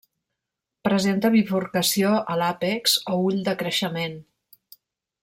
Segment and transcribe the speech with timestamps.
[0.87, 4.17] Presenta bifurcació a l'àpex o ull de creixement.